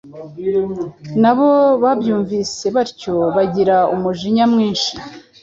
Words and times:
Na 1.21 1.31
bo 1.37 1.49
babyumvise 1.83 2.65
batyo 2.75 3.13
bagira 3.35 3.75
umujinya 3.95 4.45
mwinshi, 4.53 4.91